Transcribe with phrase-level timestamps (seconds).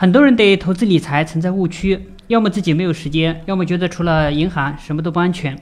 [0.00, 5.60] 很多人对投资理财存在误区，要么自己没有时间，要么觉得除了银行什么都不安全，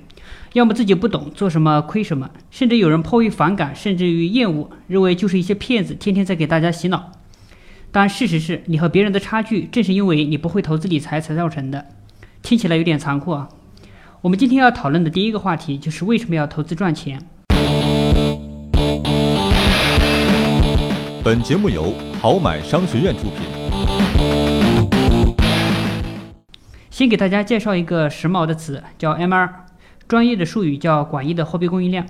[0.52, 7.12] 要么自己不懂做什么亏什么，甚至有人迫于反感，甚至于厌恶，认为就是一些骗子天天在给大家洗脑。
[7.90, 11.86] 但事实是你和别人的差距，正是因为你不会投资理财才造成的。
[12.42, 13.48] 听起来有点残酷啊。
[14.20, 17.18] 我们今天要讨论的第一个话题就是为什么要投资赚钱。
[21.24, 23.55] 本节目由好买商学院出品。
[26.90, 29.50] 先给大家介绍一个时髦的词，叫 MR，
[30.08, 32.06] 专业的术语叫广义的货币供应量。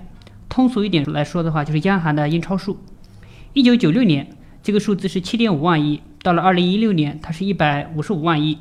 [0.49, 2.79] 通俗一点来说的话，就是央行的印钞数。
[3.53, 4.29] 一九九六年，
[4.63, 8.59] 这个数字是七点五万亿，到了二零一六年，它是一百五十五万亿，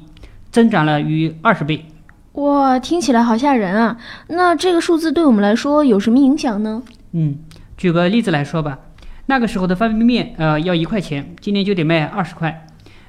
[0.49, 1.85] 增长了逾二十倍。
[2.33, 3.97] 哇，听起来好吓人啊！
[4.27, 6.81] 那这个数字对我们来说有什么影响呢？
[7.11, 7.37] 嗯，
[7.77, 8.79] 举个例子来说吧，
[9.27, 12.64] 那个时候的方便面，呃，要一块钱，今年就得卖二十块。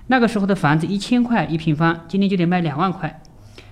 [0.09, 3.20] 那个时候的房子一千块一平方，今天就得卖两万块。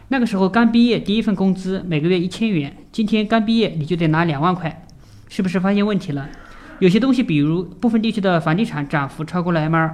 [0.09, 4.87] 那个时候刚毕业，第一份工资每个月一千元，今天刚毕业你就得拿两万块，
[5.29, 6.29] 是不是发现问题了？
[6.81, 9.93] 有些东西，比如部分地区的房地产涨幅超过了 MR，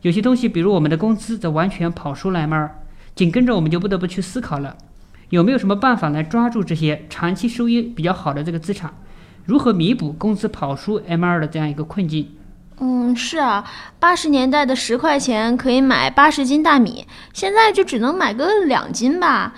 [0.00, 2.70] 有些东西，比如我们的工资则完全跑输了 MR。
[3.14, 4.76] 紧跟着我们就不得不去思考了，
[5.28, 8.94] 有没有什么办法来抓住这些长期收益比较好的这个资产？
[9.44, 12.28] 如何弥补工资跑输 MR 的这样一个困境？
[12.80, 13.64] 嗯，是啊，
[14.00, 19.52] 八十年代的十块钱可以买八十斤大米，现在就只能买个两斤吧。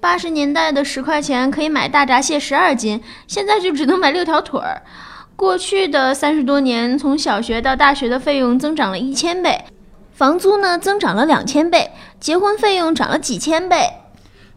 [0.00, 4.82] 八十年代的十块钱可以买大闸蟹十二斤，现在就只能买六条腿儿。
[5.34, 9.64] 过去的三十多年，从小学到大学的费用增长了一千倍，
[10.12, 13.88] 房租呢增长了两千倍，结婚费用涨了几千倍。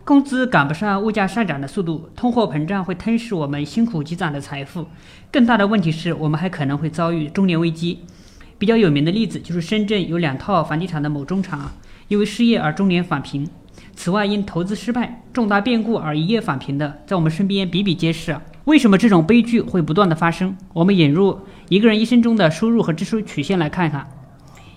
[0.03, 4.87] 工资赶不上物价上涨的速度，通货膨胀会吞噬我们辛苦积攒的财富。
[5.31, 7.99] 更大的问题是我们还可能会遭遇中年危机。
[8.57, 11.59] 比较有名的例子就是深圳有两套房地产的某中产，
[12.07, 13.47] 因为失业而中年返贫。
[13.95, 18.35] 此外，因投资失败、重大变故而一夜返贫的，在我们身边比比皆是。
[18.65, 20.55] 为什么这种悲剧会不断的发生？
[20.73, 21.39] 我们引入
[21.69, 24.07] 一个人一生中的收入和支出曲线来看看。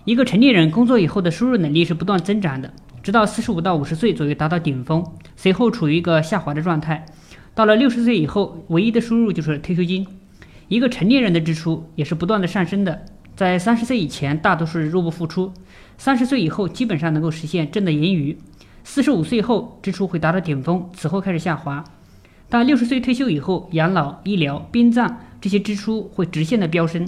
[0.05, 2.71] 一个成年人工作以后的收入能力是不断增长的。
[3.05, 5.05] 直到四十五到五十岁左右达到顶峰，
[5.37, 7.05] 随后处于一个下滑的状态。
[7.55, 10.07] 到了六十岁以后，唯一的收入就是退休金。
[10.69, 13.05] 一个成年人的支出也是不断的上升的，
[13.37, 15.53] 在三十岁以前大多是入不敷出，
[15.99, 18.39] 三十岁以后基本上能够实现正的盈余。
[18.85, 21.85] 四十五岁后支出会达到顶峰，此后开始下滑。
[22.49, 27.07] 但六十岁退休以后，养老、医疗、殡葬这些支出会直线的飙升。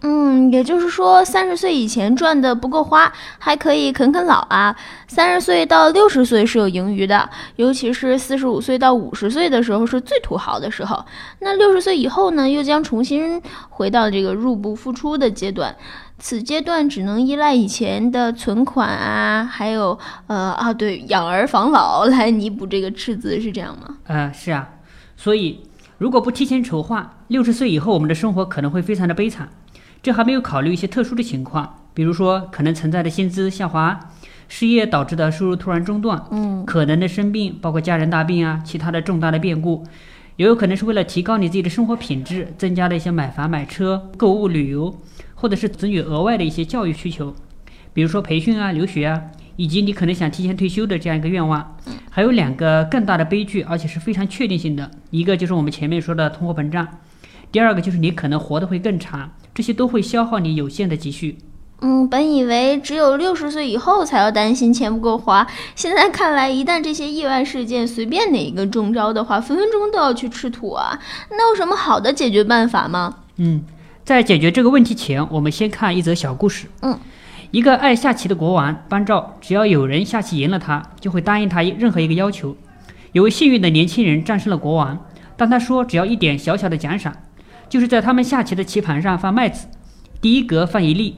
[0.00, 4.74] 嗯，也就是说，三十岁以前赚的不够花，还可以啃啃老啊。
[5.08, 11.04] 三十岁到六十岁是有盈余的，尤其是四十五岁到五十岁的时候是最土豪的时候。
[11.40, 15.74] 那六十岁以后呢，又将重新回到这个入不敷出的阶段。
[16.20, 19.98] 此阶段只能依赖以前的存款啊，还有
[20.28, 23.96] 呃啊，对，养儿防老来弥补这个赤字，是这样吗？
[24.06, 24.68] 呃，是啊。
[25.16, 25.60] 所以，
[25.96, 29.48] 如果不提前筹划，六十岁以后我们的生活可能会非常的悲惨。
[30.02, 33.98] 这还没有考虑一些特殊的情况，比如说可能存在的薪资下滑、
[34.48, 39.84] 失业导致的收入突然中断，嗯，可能的生病，包括家人大病啊，其他的重大的变故，
[40.36, 44.96] 也有可能是为了提高你自己的生活品质，增加了一些买房、买车、购物、旅游，
[45.34, 47.34] 或者是子女额外的一些教育需求，
[47.92, 49.22] 比如说培训啊、留学啊，
[49.56, 51.76] 以及你可能想提前退休的这样一个愿望。
[52.10, 56.86] 还有两个更大的悲剧，而且是非常确定性的，一个就是我们前面说的通货膨胀。
[57.50, 61.38] 第二个就是你可能活得会更长，这些都会消耗你有限的积蓄。
[61.80, 70.98] 嗯，本以为只有六十岁以后才要担心钱不够花，现在看来，一旦这些意外事件随便哪一个中招的话，分分钟都要去吃土啊！
[71.30, 73.18] 那有什么好的解决办法吗？
[73.36, 73.62] 嗯，
[74.04, 76.66] 在解决这个问题前，我们先看一则小故事。
[76.82, 76.98] 嗯，
[77.52, 82.56] 一个爱下棋的国王颁照，只要有人下棋赢了他，就会答应他任何一个要求。
[83.12, 87.14] 有位幸运的年轻人战胜了国王，但他说只要一点小小的奖赏。
[87.68, 89.68] 就是在他们下棋的棋盘上放麦子，
[90.20, 91.16] 第一格放一粒，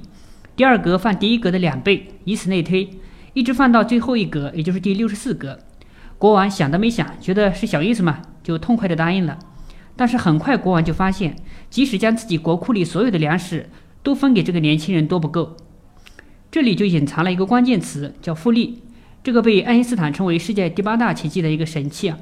[0.56, 2.90] 第二格放第一格的两倍，以此类推，
[3.34, 5.58] 一直放到最后一格，也就是第六十四格。
[6.18, 9.38] 国王想都没想，觉得是小意思嘛，就痛快的答应了。
[9.96, 11.36] 但是很快国王就发现，
[11.70, 13.68] 即使将自己国库里所有的粮食
[14.02, 15.56] 都分给这个年轻人都不够。
[16.50, 18.82] 这里就隐藏了一个关键词，叫复利。
[19.22, 22.18] 这个被爱因斯坦称为世界第八大奇迹的一个神器啊，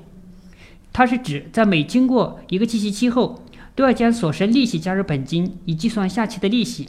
[0.92, 3.42] 它是指在每经过一个计息期后。
[3.78, 6.88] 都要将所生利息加入本金，以计算下期的利息。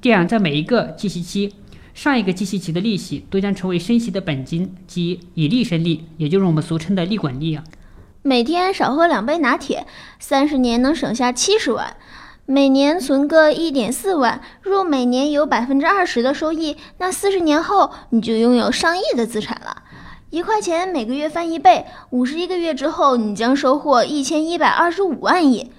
[0.00, 1.52] 这样，在每一个计息期，
[1.92, 7.62] 上一个计息期的利息都将成为升息的本金，即以利生利，也就是我们俗称的利滚利啊。
[8.22, 9.86] 每天少喝两杯拿铁，
[10.18, 11.94] 三十年能省下七十万。
[12.46, 19.82] 每年存个一点四万，若每年有百分之二十的收益，那四十年后你就拥有上亿的资产了。
[20.30, 25.70] 一块钱每个月翻一倍，五十一个月之后，你将收获一千一百二十五万亿。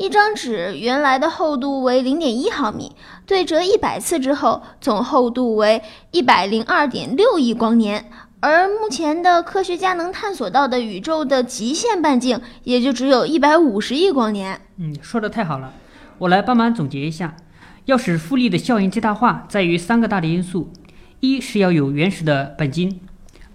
[0.00, 2.90] 一张纸原来的厚度为零点一毫米，
[3.26, 8.10] 对折一百次之后，总厚度为一百零二点六亿光年。
[8.40, 14.58] 而目前的科学家能探索到的宇宙的极限半径，也就只有一百五十亿光年。
[14.78, 15.74] 嗯，说的太好了。
[16.16, 17.36] 我来帮忙总结一下，
[17.84, 20.72] 要使复利的效应最大化，在于三个大的因素：
[21.20, 22.88] 一是要有原始的本金；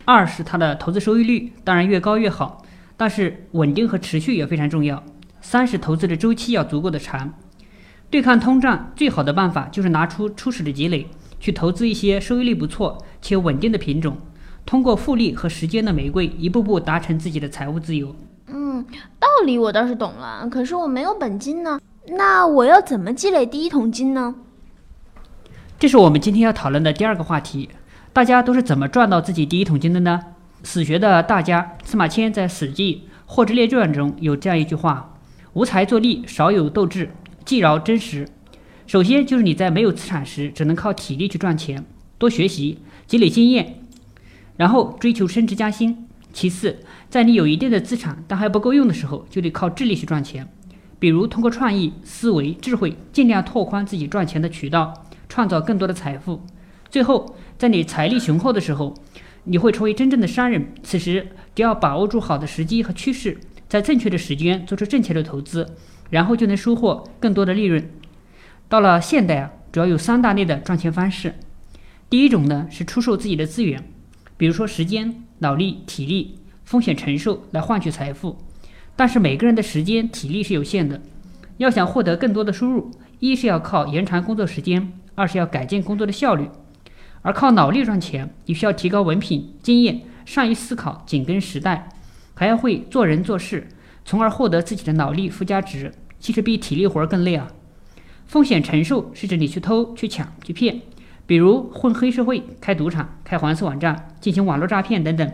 [0.06, 2.64] 二是它的投资收益率，当然越高越好，
[2.96, 5.02] 但是稳定和持续也非常重要；
[5.48, 7.32] 三是投资的周期要足够的长。
[8.10, 11.08] 对抗通胀最好的办法就是拿出初始的积累，
[11.40, 14.18] 去投资一些收益率不错且稳定的品种，
[14.66, 18.16] 通过复利和时间的玫瑰，一步步达成自己的财务自由。
[18.48, 18.84] 嗯，
[19.20, 21.80] 道理我倒是懂了，可是我没有本金呢。
[22.08, 24.34] 那我要怎么积累第一桶金呢？
[25.78, 27.70] 这是我们今天要讨论的第二个话题。
[28.12, 30.20] 大家都是怎么赚到自己第一桶金的呢？
[30.64, 35.15] 史学的大家司马迁在《史记·货殖列传》中有这样一句话
[35.56, 37.10] ：“无才作利，少有斗志，
[37.46, 38.28] 既饶真实。”
[38.86, 41.86] 首先就是你在没有资产时，只能靠体力去赚钱，
[42.18, 43.80] 多学习，积累经验，
[44.58, 46.10] 然后追求升职加薪。
[46.34, 46.80] 其次，
[47.10, 50.46] 在你有一定的资产但还不够用的时候，就得靠智力去赚钱。
[51.00, 56.46] 比如通过创意思维、智慧，尽量拓宽自己赚钱的渠道，创造更多的财富。
[56.90, 58.94] 最后，在你财力雄厚的时候，
[59.46, 60.74] 你会成为真正的商人。
[60.84, 63.38] 此时，只要把握住好的时机和趋势，
[63.68, 65.76] 在正确的时间做出正确的投资，
[66.10, 67.90] 然后就能收获更多的利润。
[68.68, 71.36] 到了现代啊，主要有三大类的赚钱方式。
[72.10, 73.84] 第一种呢是出售自己的资源，
[74.38, 78.38] 比如说时间、脑力、体力、风险承受来换取财富。
[78.96, 81.02] 但是每个人的时间体力是有限的，
[81.58, 86.50] 要想获得更多的收入，一是要靠延长工作时间，二是要改进工作的效率。
[87.22, 91.90] 而靠脑力赚钱，你需要提高文凭、经验，善于思考，紧跟时代，
[92.36, 93.68] 还要会做人做事，
[94.06, 95.92] 从而获得自己的脑力附加值。
[96.20, 97.48] 其实比体力活更累啊！
[98.26, 100.82] 风险承受是指你去偷、去抢、去骗，
[101.28, 105.32] 比如混黑社会、开赌场、开黄色网站、进行网络诈骗等等，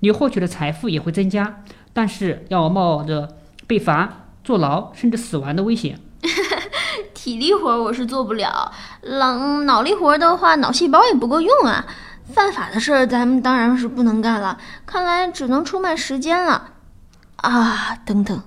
[0.00, 1.64] 你获取的财富也会增加。
[1.92, 3.36] 但是要冒着
[3.66, 5.98] 被罚、坐牢甚至死亡的危险。
[7.12, 8.72] 体力活我是做不了，
[9.18, 11.84] 脑脑力活的话，脑细胞也不够用啊。
[12.32, 16.70] 犯法的事儿咱们当然是不能干了，看来只能出卖时间了。
[17.36, 18.42] 啊，等等，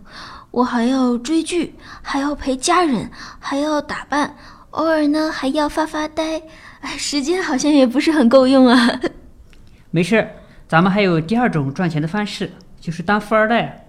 [0.51, 4.36] 我还要追剧，还要陪家人，还要打扮，
[4.72, 6.42] 偶尔呢还要发发呆。
[6.81, 9.00] 哎，时间好像也不是很够用啊。
[9.92, 10.28] 没事，
[10.68, 12.51] 咱们还有第二种赚钱的方式。
[12.80, 13.88] 就是当富二代，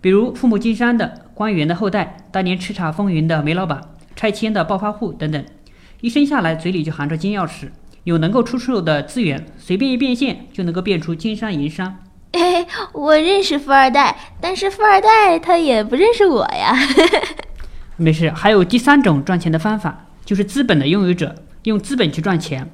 [0.00, 3.80] 比如父母经商的官员的后代，当年叱咤风云的煤老板、
[4.16, 5.44] 拆迁的暴发户等等，
[6.00, 7.70] 一生下来嘴里就含着金钥匙，
[8.04, 11.98] 有能够出售的资源，随便一变现就能够变出金山银山。
[12.32, 16.74] 哎，我认识富二代，但是富二代他也不认识我呀。
[17.96, 21.34] 没事，还有第三种赚钱的方法，就是资本的拥有者
[21.64, 22.70] 用资本去赚钱，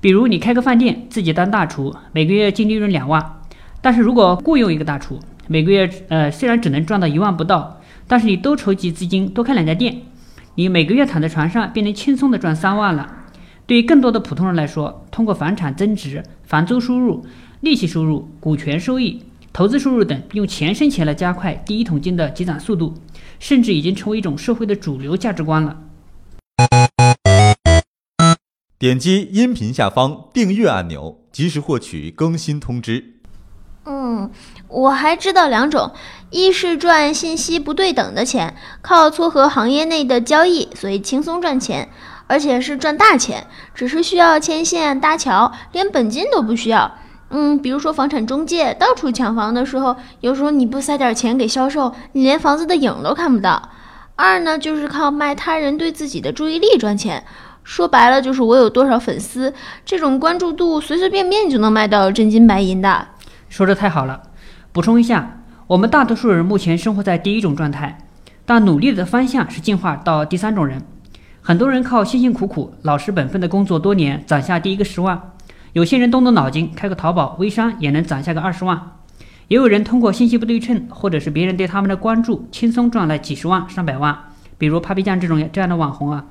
[0.00, 3.40] 比如你开个饭店，自己当大厨，每个月净利润两万。
[3.80, 5.18] 但是如果雇佣一个大厨，
[5.48, 10.02] 每个月呃虽然只能赚到一万不到，但是你多筹集资金，多开两家店，
[10.54, 13.21] 你每个月躺在床上便能轻松的赚三万了。
[13.66, 17.24] 对于更多的普通人来说，通过房产增值、房租收入、
[17.60, 22.94] 利息收入、股权收益、投资收入等，用钱生钱来加快第一桶金的积攒速度，
[23.38, 25.78] 甚至已经成为一种社会的主流价值观了。
[28.78, 33.14] 点击音频下方订阅按钮，及时获取更新通知。
[33.84, 34.30] 嗯，
[34.68, 35.92] 我还知道两种，
[36.30, 41.88] 一是赚信息不对等的钱，靠撮合行业内的交易，所以轻松赚钱，
[42.32, 46.90] 而且是赚大钱，只是需要牵线搭桥，连本金都不需要。
[47.28, 53.68] 嗯，比如说房产中介到处抢房的时候，有时候你不塞点钱给销售，你连房子的影都看不到。
[54.16, 57.22] 二呢，就是靠卖他人对自己的注意力赚钱，
[57.64, 59.52] 说白了就是我有多少粉丝，
[59.84, 63.08] 这种关注度随随便便就能卖到真金白银的。
[63.50, 64.22] 说的太好了，
[64.72, 67.98] 补充一下，我们大多数人目前生活在第一种状态，
[68.46, 70.82] 但努力的方向是进化到第三种人。
[71.44, 75.18] 很多人靠辛辛苦苦、老实本分的工作多年，攒下第一个十万；
[75.72, 78.78] 有些人动动脑筋，开个淘宝微商也能攒下个二十万；
[79.48, 84.16] 也有人通过信息不对称，或者是别人对他们的关注，轻松赚了几十万、上百万。
[84.56, 86.26] 比如 Papi 酱这种这样的网红啊，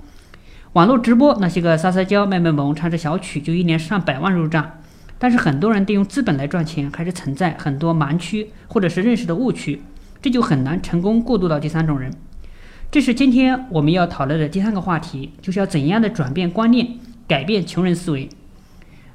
[0.72, 4.72] 网络直播那些个撒撒娇、卖卖萌、唱着小曲，就一年上百万入账。
[5.20, 9.82] 但是很多人利用资本来赚钱，还是存在很多盲区或者是认识的误区，
[10.22, 12.14] 这就很难成功过渡到第三种人。
[12.92, 18.28] 这是今天我们要讨论的第三个话题，就是要怎样的转变观念，改变穷人思维。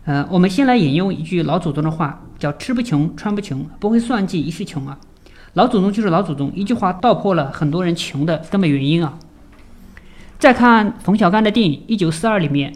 [0.06, 4.98] 呃，我们先来引用一句老祖宗的话，叫“吃不穷，穿不穷，不会算计一世穷”啊。
[5.52, 9.18] 老祖宗就是老祖宗，一句话道破了很多人穷的根本原因啊。
[10.38, 12.72] 再看冯小刚的电影《一九四二》里面，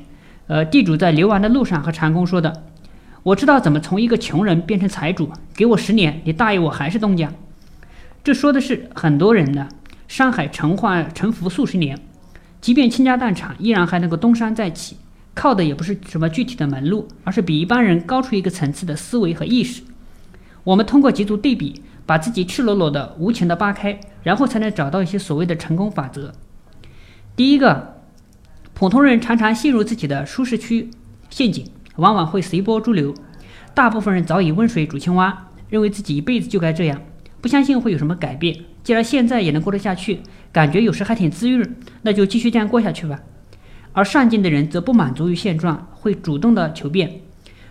[0.48, 2.64] 呃，地主在流亡的路上和长工说的
[3.24, 7.32] ：“我知道怎么从一个穷人变成财主，给我十年，你大爷我还是东家。”
[8.22, 9.66] 这说的是很多人的。
[10.10, 11.96] 山海沉化沉浮数十年，
[12.60, 14.96] 即便倾家荡产，依然还能够东山再起，
[15.34, 19.82] 靠的也不是什么具体的门路，而是比一般人高出一个层次的思维和意识。
[20.64, 26.32] 我们通过几组对比，把自己赤裸裸的、无情的扒开，然后才能找到一些所谓的成功法则。
[27.36, 28.00] 第一个，
[28.74, 30.90] 普通人常常陷入自己的舒适区
[31.30, 31.64] 陷阱，
[31.94, 33.14] 往往会随波逐流。
[33.74, 37.00] 大部分人早已温水煮青蛙，认为自己一辈子就该这样，
[37.40, 38.56] 不相信会有什么改变。
[38.82, 40.20] 既然现在也能过得下去，
[40.52, 43.20] 感觉有时还挺滋润，那就继续这样过下去吧。
[43.92, 47.20] 而上进的人则不满足于现状，会主动的求变。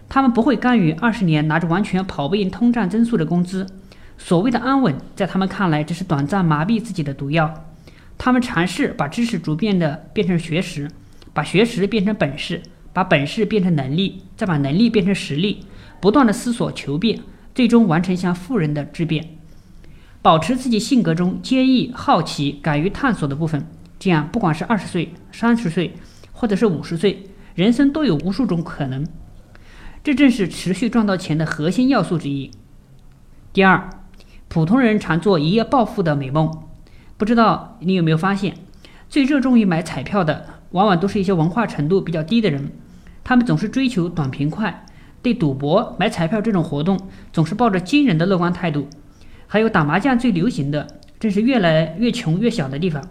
[0.07, 3.65] 他们不会甘于二十年拿着完全跑不赢通胀增速的工资。
[4.17, 7.65] 所谓的安稳，在他们看来只是短暂麻痹自己的毒药。
[8.17, 10.89] 他们尝试把知识逐渐的变成学识，
[11.33, 12.61] 把学识变成本事，
[12.91, 15.63] 把本事变成能力，再把能力变成实力，
[16.01, 17.19] 不断的思索求变，
[17.55, 19.38] 最终完成向富人的质变。
[20.21, 23.65] 保持自己性格中坚毅、好奇、敢于探索的部分，
[23.97, 25.95] 这样不管是二十岁、三十岁，
[26.33, 27.23] 或者是五十岁，
[27.55, 29.07] 人生都有无数种可能。
[30.03, 32.51] 这正是持续赚到钱的核心要素之一。
[33.53, 33.89] 第二，
[34.49, 36.63] 普通人常做一夜暴富的美梦，
[37.15, 38.55] 不知道你有没有发现，
[39.07, 42.71] 最热衷于买彩票的，往往都是一些文化程度比较低的人，
[43.23, 44.85] 他们总是追求短平快，
[45.21, 46.99] 对赌博、买彩票这种活动，
[47.31, 48.89] 总是抱着惊人的乐观态度。
[49.51, 50.85] 还有打麻将最流行的，
[51.19, 53.03] 正是越来越穷越小的地方。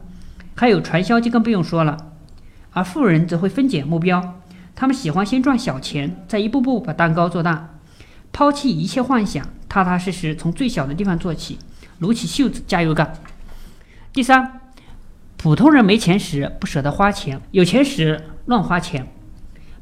[0.54, 2.12] 还有传销就更不用说了。
[2.70, 4.40] 而富人则会分解目标，
[4.76, 7.80] 他们喜欢先赚小钱，再一步步把蛋糕做大，
[8.32, 11.58] 抛弃一切幻想，踏踏实实从最小的地方做起，
[11.98, 13.14] 撸起袖子加油干。
[14.12, 14.60] 第三，
[15.36, 19.08] 普通人没钱时不舍得花钱，有钱时乱花钱。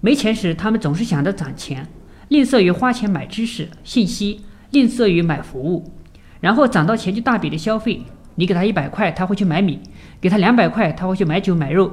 [0.01, 1.87] 没钱时，他们总是想着攒钱，
[2.29, 5.93] 吝啬于花钱买知识、信息，吝啬于买服务。
[6.41, 8.03] 然后攒到钱就大笔的消费，
[8.35, 9.79] 你给他一百块，他会去买米；
[10.21, 11.91] 给他两百块，他会去买酒买肉；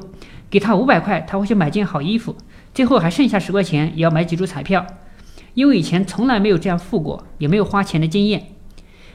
[0.50, 2.36] 给他五百块，他会去买件好衣服。
[2.74, 4.86] 最后还剩下十块钱，也要买几注彩票。
[5.54, 8.48] 因为以前从来没有这样富过，也没有花钱的经验。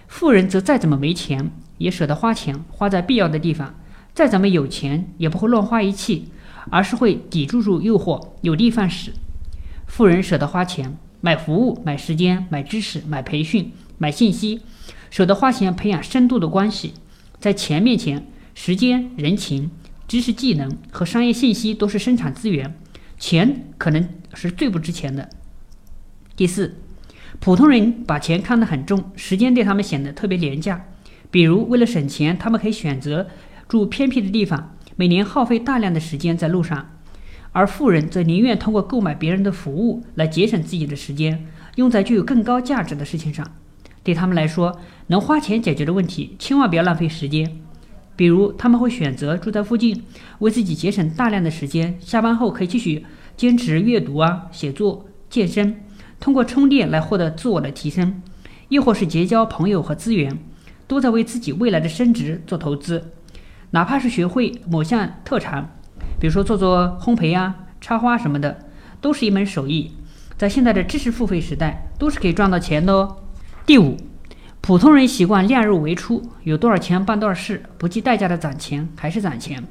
[0.07, 3.75] 富人则再怎么没钱，也舍得花钱，花在必要的地方；
[4.15, 6.29] 再怎么有钱，也不会乱花一气，
[6.71, 9.13] 而是会抵住住诱惑，有的放矢。
[9.87, 14.61] 富人舍得花钱，买服务、买时间、买知识、买培训、买信息。
[15.11, 16.95] 舍得花钱培养深度的关系，
[17.39, 19.71] 在钱面前，时间、人情、
[20.07, 22.75] 知识、技能和商业信息都是生产资源，
[23.19, 25.29] 钱可能是最不值钱的。
[26.37, 26.77] 第四，
[27.41, 30.87] 普通人把钱看得很重，时间对他们显得特别廉价。
[31.31, 33.29] 比如，为了省钱，他们可以选择
[33.69, 36.87] 住偏僻的地方，每年耗费大量的时间在路上；
[37.53, 41.47] 而富人则宁愿通过购买别人的服务来节省自己的时间，
[41.77, 43.47] 用在具有更高价值的事情上。
[44.09, 44.75] 对他们来说，
[45.09, 47.47] 能花钱解决的问题，千万不要浪费时间。
[48.17, 50.03] 比如，他们会选择住在附近，
[50.39, 51.95] 为自己节省大量的时间。
[52.01, 53.05] 下班后可以继续
[53.37, 55.83] 坚持阅读啊、写作、健身，
[56.19, 58.23] 通过充电来获得自我的提升，
[58.71, 60.39] 亦或是结交朋友和资源，
[60.87, 63.13] 都在为自己未来的升值做投资。
[63.73, 65.69] 哪怕是学会某项特长，
[66.19, 68.71] 比如说做做烘焙啊、插花什么的，
[69.03, 69.93] 都是一门手艺。
[70.39, 73.17] 在现在的知识付费时代，都是可以赚到钱的哦。
[73.69, 73.99] 第五，
[74.63, 79.63] 普通人习惯量入为出，有多少钱办多少事，不计代价的攒钱还是攒钱；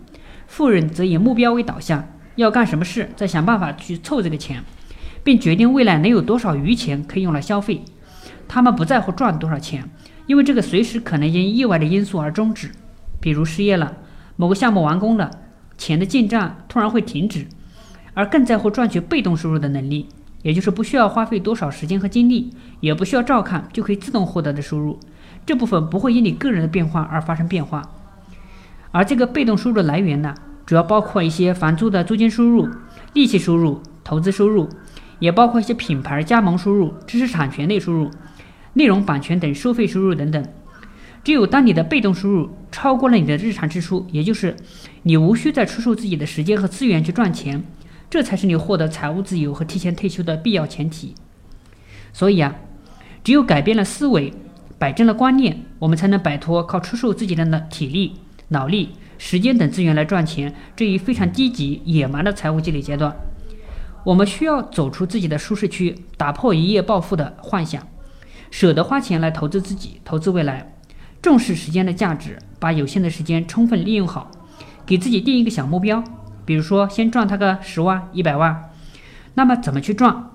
[0.46, 4.64] 富人则以目标为导向，要干什么事，再想办法去凑这个钱，
[5.24, 7.82] 并决定未来能有多少余钱可以用来消费。
[8.48, 9.90] 他们不在乎赚多少钱，
[10.28, 12.70] 因为这个随时可能因意外的因素而终止，
[13.20, 13.98] 比如失业了，
[14.36, 15.32] 某个项目完工了，
[15.76, 17.48] 钱的进账突然会停止，
[18.14, 20.08] 而更在乎赚取被动收入的能力。
[20.44, 25.00] 也就是不需要花费多少时间和精力，也不需要照看就可以自动获得的收入，
[25.46, 27.82] 这部分不会因你个人的变化而发生变化。
[28.92, 30.34] 而这个被动收入来源呢，
[30.66, 32.68] 主要包括一些房租的租金收入、
[33.14, 34.70] 利息收入、投资收入，
[35.20, 38.10] 也包括一些品牌加盟收入、知识产权类收入、
[38.74, 40.46] 内容版权等收费收入等等。
[41.24, 44.56] 只有当你的被动收入超过了你的日常支出，也就是
[45.04, 47.62] 你无需再出售自己的时间和资源去赚钱。
[48.10, 51.14] 这才是你获得财务自由和提前退休的必要前提。
[52.14, 52.56] 所以啊，
[53.24, 54.34] 只有改变了思维，
[54.80, 58.14] 摆正了观念，我们才能摆脱靠出售自己的体力、
[58.50, 63.16] 脑力、时间等资源来赚钱这一非常低级、野蛮的财务积累阶段。
[64.04, 67.86] 我们需要走出自己的舒适区，打破一夜暴富的幻想，
[68.50, 70.74] 舍得花钱来投资自己、投资未来，
[71.22, 74.32] 重视时间的价值，把有限的时间充分利用好，
[74.86, 76.02] 给自己定一个小目标，
[76.48, 78.72] 比如说先赚他个十万、一百万。
[79.34, 80.32] 那么怎么去赚？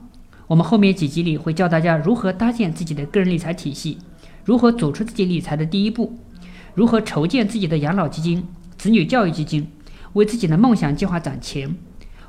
[0.48, 3.96] 我们后面几集里会教大家如何搭建自己的个人理财体系，
[4.44, 6.18] 如何走出自己理财的第一步，
[6.74, 9.66] 如何筹建自己的养老基金、子女教育基金，
[10.12, 11.74] 为自己的梦想计划攒钱。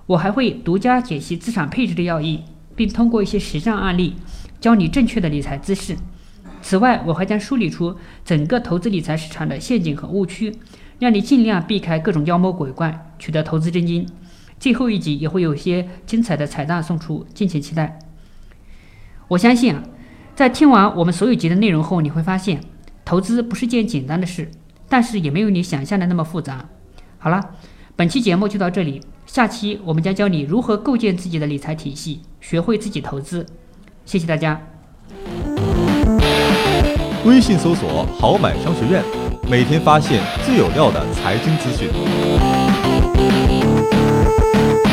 [0.05, 4.15] 我还会独家解析资产配置的要义，并通过一些实战案例，
[4.61, 5.97] 教你正确的理财姿势。
[6.61, 10.55] 此外，我还将梳理出整个投资理财市场的陷阱和误区，
[10.99, 14.05] 让你尽量避开各种妖魔鬼怪，取得投资真金。
[14.59, 17.97] 最后一集也会有些精彩的彩蛋送出，敬请期待。
[19.29, 19.81] 我相信啊，
[20.35, 22.59] 在听完我们所有集的内容后，你会发现，
[23.05, 24.51] 投资不是件简单的事，
[24.89, 26.65] 但是也没有你想象的那么复杂。
[27.17, 27.51] 好了，
[27.95, 29.01] 本期节目就到这里。
[29.25, 33.45] 下期我们将教你如何构建自己的理财体系，学会自己投资。
[34.03, 34.61] 谢谢大家。
[37.25, 39.01] 微信搜索“好买商学院”，
[39.49, 41.87] 每天发现最有料的财经资讯。
[44.39, 44.92] Thank you.